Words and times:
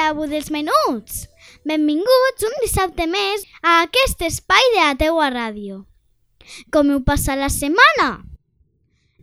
Abu 0.00 0.26
dels 0.26 0.50
Menuts! 0.50 1.24
Benvinguts 1.64 2.44
un 2.48 2.54
dissabte 2.62 3.06
més 3.06 3.44
a 3.62 3.80
aquest 3.84 4.22
espai 4.26 4.70
de 4.74 4.80
la 4.82 4.94
teua 5.00 5.30
ràdio. 5.32 5.84
Com 6.74 6.90
heu 6.92 7.00
passat 7.06 7.40
la 7.40 7.48
setmana? 7.52 8.08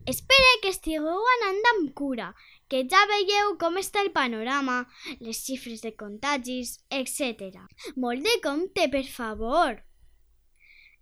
Espero 0.09 0.53
que 0.63 0.71
estigueu 0.73 1.27
anant 1.35 1.67
amb 1.71 1.91
cura, 1.93 2.31
que 2.67 2.81
ja 2.89 3.02
veieu 3.12 3.55
com 3.62 3.77
està 3.81 4.02
el 4.02 4.09
panorama, 4.15 4.79
les 5.20 5.43
xifres 5.45 5.84
de 5.85 5.91
contagis, 5.93 6.79
etc. 6.90 7.62
Molt 7.95 8.26
de 8.26 8.38
compte, 8.41 8.88
per 8.90 9.03
favor! 9.05 9.81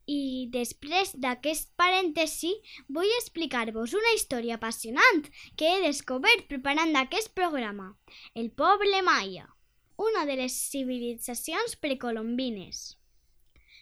I 0.10 0.50
després 0.50 1.14
d'aquest 1.22 1.70
parèntesi 1.78 2.56
vull 2.90 3.12
explicar-vos 3.20 3.94
una 3.94 4.16
història 4.18 4.58
apassionant 4.58 5.30
que 5.56 5.70
he 5.70 5.86
descobert 5.86 6.48
preparant 6.50 6.98
aquest 6.98 7.36
programa. 7.38 7.92
El 8.34 8.50
poble 8.50 9.04
maia, 9.06 9.46
una 10.00 10.26
de 10.26 10.38
les 10.40 10.54
civilitzacions 10.72 11.76
precolombines. 11.84 12.78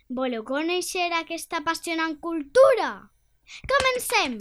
Voleu 0.09 0.41
conèixer 0.49 1.11
aquesta 1.13 1.59
apassionant 1.61 2.15
cultura? 2.23 2.89
Comencem! 3.69 4.37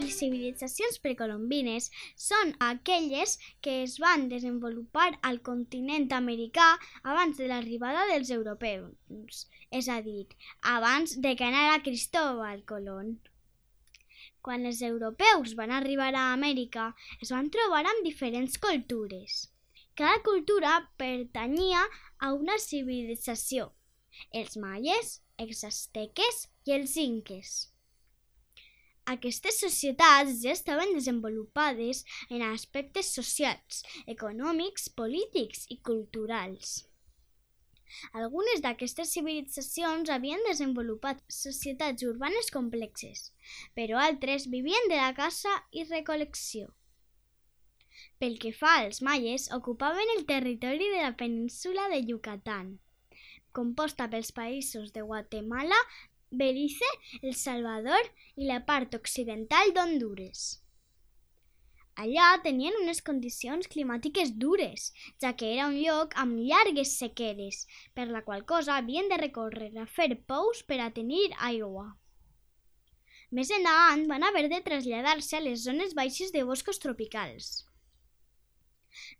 Les 0.00 0.16
civilitzacions 0.16 0.96
precolombines 1.04 1.90
són 2.16 2.54
aquelles 2.64 3.36
que 3.60 3.82
es 3.82 3.98
van 4.00 4.26
desenvolupar 4.32 5.10
al 5.20 5.42
continent 5.44 6.08
americà 6.16 6.72
abans 7.04 7.36
de 7.36 7.52
l'arribada 7.52 8.08
dels 8.14 8.32
europeus, 8.40 9.44
és 9.68 9.92
a 9.92 10.00
dir, 10.00 10.24
abans 10.76 11.18
de 11.20 11.36
que 11.36 11.44
anara 11.44 11.82
Cristóbal 11.84 12.64
Colón. 12.64 13.18
Quan 14.46 14.62
els 14.70 14.80
europeus 14.86 15.56
van 15.58 15.72
arribar 15.74 16.12
a 16.14 16.28
Amèrica, 16.32 16.82
es 17.24 17.32
van 17.34 17.48
trobar 17.50 17.80
amb 17.82 18.04
diferents 18.06 18.60
cultures. 18.62 19.40
Cada 19.98 20.20
cultura 20.28 20.76
pertanyia 21.02 21.80
a 22.22 22.30
una 22.36 22.54
civilització, 22.62 23.72
els 24.30 24.54
maies, 24.62 25.16
els 25.42 25.64
asteques 25.66 26.44
i 26.68 26.76
els 26.78 26.94
inques. 27.02 27.56
Aquestes 29.16 29.58
societats 29.66 30.38
ja 30.44 30.54
estaven 30.54 30.94
desenvolupades 30.94 32.04
en 32.30 32.46
aspectes 32.46 33.10
socials, 33.18 33.82
econòmics, 34.14 34.86
polítics 35.02 35.66
i 35.74 35.82
culturals. 35.90 36.84
Algunes 38.20 38.62
d'aquestes 38.64 39.12
civilitzacions 39.16 40.10
havien 40.14 40.42
desenvolupat 40.48 41.22
societats 41.32 42.06
urbanes 42.08 42.50
complexes, 42.54 43.30
però 43.78 44.00
altres 44.02 44.48
vivien 44.56 44.90
de 44.92 44.98
la 45.00 45.12
caça 45.18 45.52
i 45.70 45.86
recol·lecció. 45.86 46.72
Pel 48.20 48.36
que 48.42 48.52
fa 48.52 48.74
als 48.80 49.00
maies, 49.02 49.48
ocupaven 49.52 50.12
el 50.16 50.26
territori 50.28 50.90
de 50.92 51.00
la 51.04 51.14
península 51.16 51.88
de 51.92 52.02
Yucatán, 52.10 52.76
composta 53.56 54.10
pels 54.12 54.34
països 54.36 54.92
de 54.92 55.02
Guatemala, 55.02 55.78
Belize, 56.30 56.88
El 57.22 57.34
Salvador 57.34 58.12
i 58.36 58.48
la 58.50 58.60
part 58.68 58.94
occidental 58.98 59.72
d'Hondures. 59.72 60.46
Allà 62.04 62.24
tenien 62.44 62.74
unes 62.76 62.98
condicions 63.04 63.68
climàtiques 63.72 64.32
dures, 64.40 64.90
ja 65.24 65.30
que 65.40 65.52
era 65.54 65.68
un 65.70 65.78
lloc 65.80 66.12
amb 66.22 66.42
llargues 66.48 66.92
sequeres, 67.02 67.62
per 67.96 68.04
la 68.10 68.20
qual 68.26 68.44
cosa 68.50 68.76
havien 68.76 69.08
de 69.12 69.16
recórrer 69.22 69.70
a 69.80 69.86
fer 69.98 70.10
pous 70.32 70.60
per 70.72 70.80
a 70.84 70.90
tenir 70.98 71.30
aigua. 71.50 71.86
Més 73.32 73.50
endavant 73.50 74.04
van 74.12 74.28
haver 74.28 74.44
de 74.52 74.60
traslladar-se 74.68 75.40
a 75.40 75.44
les 75.46 75.64
zones 75.64 75.96
baixes 75.96 76.36
de 76.36 76.44
boscos 76.50 76.78
tropicals. 76.84 77.48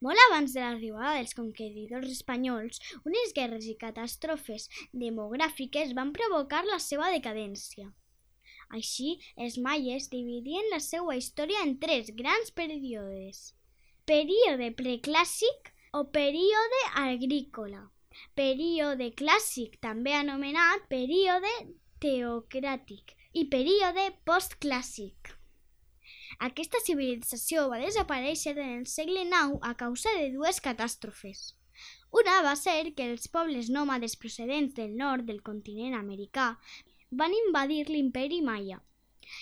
Molt 0.05 0.21
abans 0.29 0.53
de 0.53 0.61
l'arribada 0.61 1.17
dels 1.17 1.35
conqueridors 1.41 2.13
espanyols, 2.13 2.81
unes 3.09 3.35
guerres 3.39 3.67
i 3.73 3.77
catàstrofes 3.81 4.69
demogràfiques 4.93 5.97
van 5.99 6.13
provocar 6.17 6.65
la 6.69 6.79
seva 6.91 7.11
decadència. 7.17 7.89
Així, 8.75 9.19
els 9.37 9.59
maies 9.63 10.09
dividien 10.11 10.71
la 10.73 10.81
seva 10.83 11.15
història 11.17 11.63
en 11.63 11.77
tres 11.79 12.11
grans 12.19 12.51
períodes. 12.51 13.53
Període 14.07 14.73
preclàssic 14.79 15.73
o 15.93 16.05
període 16.15 16.83
agrícola. 17.03 17.87
Període 18.35 19.11
clàssic, 19.15 19.79
també 19.81 20.15
anomenat 20.17 20.87
període 20.89 21.53
teocràtic, 22.01 23.15
i 23.37 23.45
període 23.53 24.11
postclàssic. 24.29 25.37
Aquesta 26.49 26.81
civilització 26.85 27.69
va 27.73 27.79
desaparèixer 27.83 28.57
en 28.57 28.73
el 28.81 28.87
segle 28.91 29.23
IX 29.25 29.61
a 29.63 29.75
causa 29.83 30.13
de 30.19 30.31
dues 30.35 30.61
catàstrofes. 30.65 31.55
Una 32.21 32.41
va 32.47 32.55
ser 32.57 32.95
que 32.97 33.07
els 33.13 33.29
pobles 33.29 33.69
nòmades 33.73 34.17
procedents 34.21 34.77
del 34.77 34.97
nord 34.97 35.27
del 35.29 35.43
continent 35.49 35.97
americà 35.99 36.55
van 37.11 37.35
invadir 37.47 37.87
l'imperi 37.89 38.43
maia. 38.43 38.81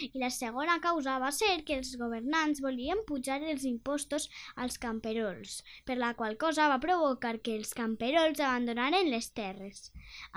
I 0.00 0.20
la 0.20 0.30
segona 0.32 0.78
causa 0.84 1.18
va 1.22 1.30
ser 1.36 1.50
que 1.68 1.76
els 1.78 1.90
governants 2.00 2.62
volien 2.64 3.02
pujar 3.08 3.36
els 3.52 3.66
impostos 3.68 4.28
als 4.64 4.78
camperols, 4.84 5.58
per 5.84 5.98
la 5.98 6.14
qual 6.20 6.38
cosa 6.44 6.70
va 6.72 6.80
provocar 6.84 7.34
que 7.44 7.56
els 7.60 7.74
camperols 7.80 8.40
abandonaren 8.40 9.10
les 9.12 9.28
terres. 9.40 9.92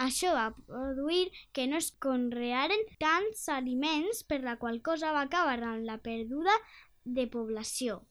Això 0.07 0.33
va 0.35 0.49
produir 0.67 1.31
que 1.53 1.67
no 1.71 1.79
es 1.79 1.89
conrearen 2.07 2.83
tants 2.99 3.47
aliments, 3.55 4.23
per 4.27 4.43
la 4.43 4.57
qual 4.57 4.81
cosa 4.83 5.15
va 5.15 5.25
acabar 5.29 5.57
amb 5.71 5.87
la 5.87 5.97
perduda 6.09 6.59
de 7.05 7.27
població. 7.31 8.01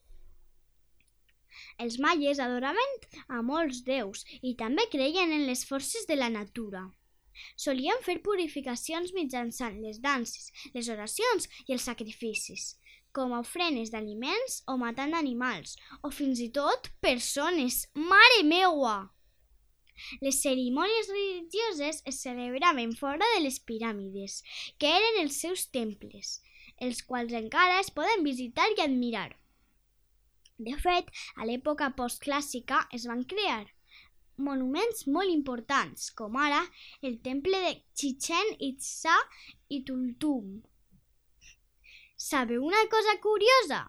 Els 1.84 1.96
maies 2.04 2.40
adoraven 2.44 2.96
a 3.28 3.42
molts 3.50 3.84
déus 3.84 4.24
i 4.42 4.56
també 4.62 4.88
creien 4.92 5.32
en 5.32 5.46
les 5.48 5.64
forces 5.68 6.08
de 6.08 6.16
la 6.16 6.32
natura. 6.32 6.88
Solien 7.56 8.02
fer 8.04 8.18
purificacions 8.24 9.12
mitjançant 9.16 9.78
les 9.82 10.00
danses, 10.02 10.50
les 10.74 10.88
oracions 10.92 11.48
i 11.66 11.76
els 11.76 11.86
sacrificis, 11.88 12.74
com 13.16 13.32
a 13.32 13.40
ofrenes 13.44 13.92
d'aliments 13.92 14.62
o 14.68 14.76
matant 14.80 15.14
animals, 15.18 15.76
o 16.02 16.12
fins 16.12 16.42
i 16.44 16.48
tot 16.52 16.90
persones. 17.04 17.84
Mare 17.94 18.42
meua! 18.44 18.96
Les 20.20 20.42
cerimònies 20.44 21.08
religioses 21.08 22.02
es 22.10 22.18
celebraven 22.24 22.92
fora 22.98 23.30
de 23.34 23.40
les 23.46 23.56
piràmides, 23.68 24.42
que 24.78 24.90
eren 24.98 25.22
els 25.22 25.40
seus 25.40 25.64
temples, 25.72 26.34
els 26.88 27.00
quals 27.08 27.32
encara 27.40 27.80
es 27.80 27.92
poden 28.00 28.26
visitar 28.26 28.68
i 28.74 28.82
admirar. 28.84 29.30
De 30.58 30.76
fet, 30.80 31.08
a 31.36 31.48
l'època 31.48 31.88
postclàssica 31.96 32.84
es 32.98 33.08
van 33.08 33.24
crear 33.32 33.64
monuments 34.38 35.06
molt 35.06 35.32
importants, 35.32 36.10
com 36.18 36.36
ara 36.36 36.62
el 37.02 37.18
temple 37.24 37.60
de 37.64 37.74
Chichen 37.94 38.54
Itza 38.60 39.14
i 39.68 39.82
Tultum. 39.84 40.62
Sabeu 42.16 42.64
una 42.64 42.82
cosa 42.92 43.16
curiosa? 43.20 43.82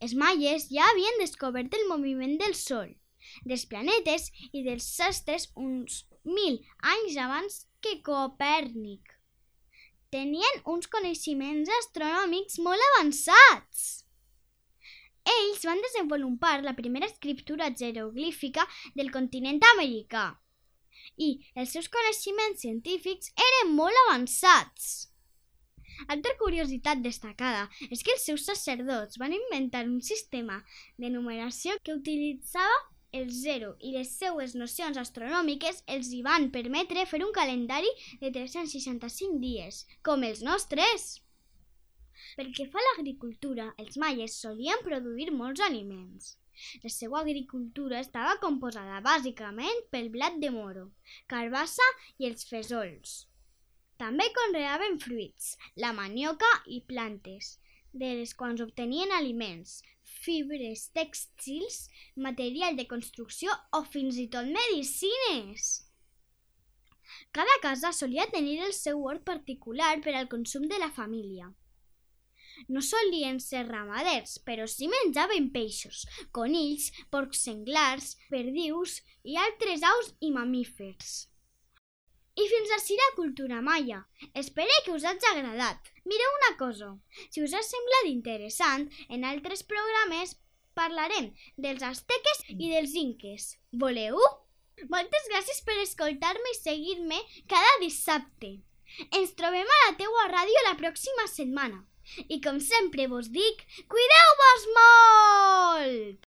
Els 0.00 0.14
maies 0.14 0.68
ja 0.68 0.84
havien 0.90 1.20
descobert 1.22 1.74
el 1.74 1.86
moviment 1.88 2.36
del 2.40 2.54
Sol, 2.54 2.90
dels 3.48 3.64
planetes 3.70 4.28
i 4.52 4.62
dels 4.66 4.88
astres 5.00 5.48
uns 5.56 6.04
mil 6.24 6.58
anys 6.94 7.16
abans 7.16 7.62
que 7.80 7.98
Copèrnic. 8.04 9.14
Tenien 10.12 10.60
uns 10.72 10.88
coneixements 10.90 11.70
astronòmics 11.80 12.60
molt 12.64 12.82
avançats. 12.92 14.05
Ells 15.34 15.64
van 15.66 15.82
desenvolupar 15.82 16.62
la 16.64 16.76
primera 16.78 17.06
escriptura 17.10 17.72
jeroglífica 17.74 18.66
del 18.94 19.10
continent 19.14 19.62
americà 19.74 20.26
i 21.16 21.28
els 21.60 21.72
seus 21.74 21.88
coneixements 21.92 22.62
científics 22.64 23.32
eren 23.48 23.74
molt 23.76 24.00
avançats. 24.06 24.88
Altra 26.12 26.34
curiositat 26.40 27.00
destacada 27.04 27.68
és 27.88 28.02
que 28.04 28.12
els 28.14 28.26
seus 28.28 28.44
sacerdots 28.48 29.16
van 29.22 29.32
inventar 29.36 29.86
un 29.88 30.02
sistema 30.04 30.60
de 31.00 31.10
numeració 31.14 31.78
que 31.82 31.96
utilitzava 31.96 32.76
el 33.16 33.30
zero 33.32 33.74
i 33.80 33.92
les 33.94 34.10
seues 34.20 34.54
nocions 34.60 34.98
astronòmiques 35.00 35.82
els 35.94 36.10
hi 36.12 36.20
van 36.26 36.50
permetre 36.56 37.06
fer 37.08 37.22
un 37.24 37.32
calendari 37.32 37.92
de 38.20 38.32
365 38.34 39.40
dies, 39.40 39.86
com 40.02 40.26
els 40.26 40.42
nostres. 40.44 41.06
Pel 42.34 42.50
que 42.56 42.66
fa 42.72 42.80
a 42.82 42.86
l'agricultura, 42.88 43.68
els 43.82 43.96
maies 44.02 44.40
solien 44.42 44.82
produir 44.88 45.30
molts 45.30 45.62
aliments. 45.68 46.34
La 46.82 46.90
seva 46.92 47.20
agricultura 47.20 48.00
estava 48.00 48.38
composada 48.42 49.02
bàsicament 49.04 49.82
pel 49.92 50.08
blat 50.14 50.38
de 50.42 50.50
moro, 50.54 50.84
carbassa 51.32 51.86
i 52.18 52.28
els 52.30 52.48
fesols. 52.50 53.16
També 54.00 54.26
conreaven 54.38 54.98
fruits, 55.00 55.52
la 55.84 55.92
manioca 55.98 56.48
i 56.76 56.82
plantes, 56.92 57.56
de 57.92 58.12
les 58.20 58.32
quals 58.40 58.62
obtenien 58.64 59.12
aliments, 59.18 59.78
fibres 60.24 60.88
tèxtils, 60.96 61.78
material 62.28 62.76
de 62.76 62.86
construcció 62.90 63.52
o 63.78 63.82
fins 63.94 64.20
i 64.20 64.26
tot 64.32 64.48
medicines. 64.58 65.68
Cada 67.32 67.60
casa 67.62 67.92
solia 67.92 68.26
tenir 68.32 68.58
el 68.66 68.74
seu 68.76 69.04
hort 69.04 69.24
particular 69.24 69.94
per 70.04 70.16
al 70.16 70.28
consum 70.32 70.66
de 70.72 70.80
la 70.82 70.92
família. 70.98 71.52
No 72.68 72.82
solien 72.82 73.38
ser 73.40 73.66
ramaders, 73.68 74.38
però 74.46 74.66
sí 74.70 74.88
menjaven 74.92 75.50
peixos, 75.54 76.04
conills, 76.32 76.90
porcs 77.10 77.44
senglars, 77.48 78.14
perdius 78.32 79.00
i 79.24 79.38
altres 79.46 79.84
aus 79.86 80.12
i 80.20 80.32
mamífers. 80.34 81.16
I 82.36 82.44
fins 82.52 82.72
així 82.76 82.96
la 83.00 83.12
cultura 83.16 83.62
maia. 83.64 84.02
Espero 84.34 84.80
que 84.84 84.92
us 84.92 85.06
hagi 85.08 85.28
agradat. 85.30 85.88
Mireu 86.04 86.34
una 86.38 86.50
cosa, 86.60 86.90
si 87.30 87.40
us 87.40 87.54
ha 87.56 87.62
semblat 87.64 88.10
interessant, 88.10 88.90
en 89.08 89.24
altres 89.24 89.64
programes 89.64 90.36
parlarem 90.76 91.30
dels 91.56 91.82
asteques 91.90 92.44
i 92.52 92.68
dels 92.74 92.92
inques. 93.00 93.54
Voleu? 93.72 94.20
Moltes 94.92 95.28
gràcies 95.32 95.62
per 95.64 95.78
escoltar-me 95.80 96.52
i 96.52 96.58
seguir-me 96.60 97.22
cada 97.48 97.72
dissabte. 97.80 98.58
Ens 99.16 99.32
trobem 99.40 99.64
a 99.76 99.82
la 99.86 99.94
teua 100.00 100.28
ràdio 100.32 100.64
la 100.66 100.76
pròxima 100.82 101.24
setmana. 101.32 101.80
I 102.28 102.40
com 102.40 102.60
sempre 102.60 103.06
vos 103.10 103.28
dic, 103.28 103.64
cuideu-vos 103.90 104.62
molt! 104.78 106.26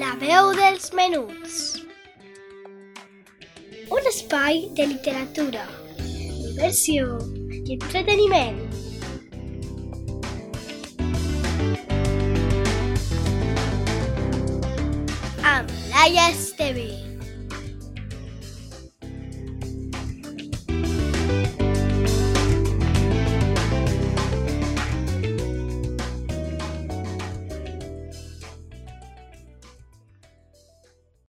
La 0.00 0.12
veu 0.20 0.52
dels 0.58 0.90
menuts. 0.92 1.84
Un 3.94 4.10
espai 4.10 4.68
de 4.74 4.86
literatura, 4.90 5.64
diversió 6.00 7.18
i 7.54 7.76
entreteniment. 7.78 8.60
Amb 15.54 15.70
Laia 15.92 16.30
Esteve. 16.32 17.03